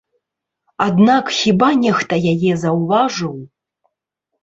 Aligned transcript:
Аднак 0.85 1.29
хіба 1.41 1.69
нехта 1.83 2.21
яе 2.35 2.51
заўважыў? 2.65 3.35